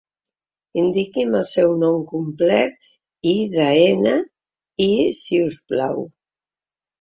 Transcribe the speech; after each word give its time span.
Indiqui'm 0.83 1.35
el 1.39 1.43
seu 1.49 1.73
nom 1.83 1.99
complet 2.11 2.89
i 3.33 3.35
de-ena-i 3.57 4.89
si 5.21 5.41
us 5.51 5.61
plau. 5.73 6.03